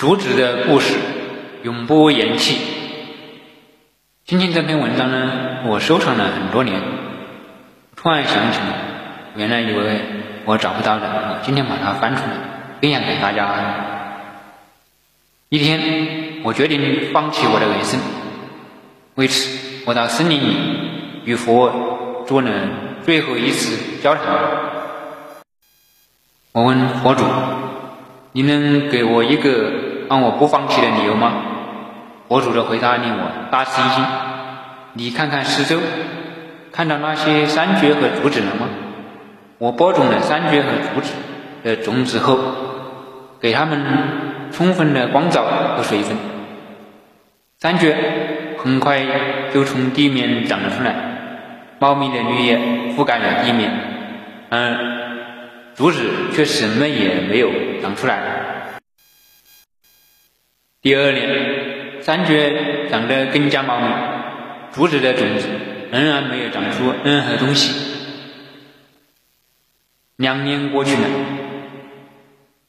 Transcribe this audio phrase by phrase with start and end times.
[0.00, 0.94] 竹子的故事，
[1.62, 2.56] 永不言弃。
[4.24, 6.80] 今天这篇文章呢，我收藏了很多年，
[7.96, 8.76] 突然想起来，
[9.36, 10.00] 原来以为
[10.46, 12.30] 我找不到的，今天把它翻出来，
[12.80, 13.44] 分享给大家。
[15.50, 18.00] 一天，我决定放弃我的人生，
[19.16, 20.56] 为此，我到森林里
[21.26, 22.50] 与佛做了
[23.04, 24.24] 最后一次交谈。
[26.52, 27.22] 我问佛祖
[28.32, 31.32] ：“你能给我一个？”让我不放弃的理由吗？
[32.26, 34.04] 佛祖的回答令我大吃一惊。
[34.94, 35.80] 你看看四周，
[36.72, 38.66] 看到那些山蕨和竹子了吗？
[39.58, 41.12] 我播种了山蕨和竹子
[41.62, 42.36] 的种子后，
[43.40, 43.80] 给它们
[44.50, 45.44] 充分的光照
[45.76, 46.16] 和水分，
[47.60, 47.94] 山蕨
[48.58, 49.06] 很快
[49.54, 50.92] 就从地面长了出来，
[51.78, 52.58] 茂密的绿叶
[52.96, 53.70] 覆盖了地面，
[54.50, 54.76] 而
[55.76, 56.02] 竹子
[56.32, 57.48] 却什么也没有
[57.80, 58.39] 长出来。
[60.82, 63.86] 第二年，山蕨长得更加茂密，
[64.72, 65.46] 竹子的种子
[65.92, 67.70] 仍然没有长出任何东西。
[70.16, 71.02] 两年过去了，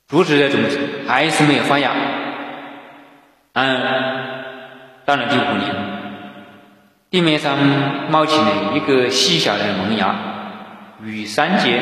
[0.09, 1.92] 竹子的种子还是没有发芽。
[3.54, 3.82] 嗯，
[5.06, 5.73] 到了第五年，
[7.09, 7.58] 地面上
[8.09, 10.14] 冒起了一个细小的萌芽，
[11.02, 11.80] 与山蕨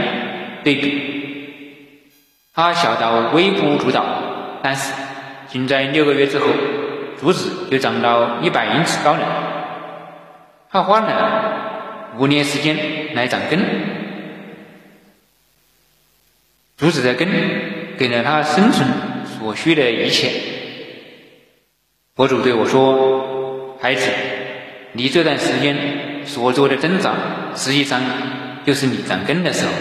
[0.63, 2.11] 对比，
[2.53, 4.05] 它小到微不足道，
[4.61, 4.93] 但是。
[5.51, 6.45] 仅在六个月之后，
[7.19, 9.47] 竹子就长到一百英尺高了。
[10.69, 13.59] 它花了五年时间来长根，
[16.77, 17.27] 竹子的根
[17.97, 18.87] 给了它生存
[19.25, 20.31] 所需的一切。
[22.15, 24.07] 佛祖对我说：“孩子，
[24.91, 25.75] 你这段时间
[26.25, 27.15] 所做的挣扎，
[27.55, 27.99] 实际上
[28.65, 29.71] 就是你长根的时候。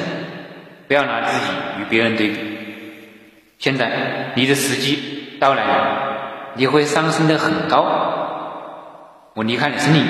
[0.87, 2.39] 不要拿自己与别人对比。
[3.59, 7.85] 现在你的时机。”到来了，你会上升的很高。
[9.35, 10.05] 我离开了森林，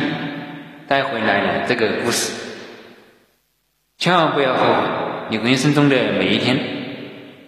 [0.87, 2.33] 带回来了这个故事。
[3.99, 4.73] 千万不要后悔
[5.29, 6.59] 你人生中的每一天。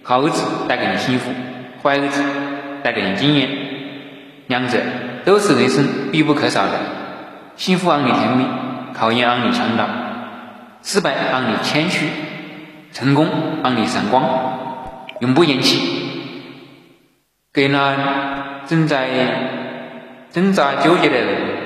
[0.03, 1.31] 好日子带给你幸福，
[1.83, 2.23] 坏日子
[2.83, 3.49] 带给你经验，
[4.49, 4.79] 两者
[5.25, 6.73] 都是人生必不可少的。
[7.57, 8.45] 幸福让你甜蜜，
[8.95, 9.87] 考验让你强大，
[10.83, 12.09] 失败让你谦虚，
[12.93, 13.29] 成功
[13.63, 14.25] 让你闪光，
[15.21, 16.00] 永不言弃。
[17.61, 19.07] 给那正在
[20.31, 21.60] 挣扎纠结的人。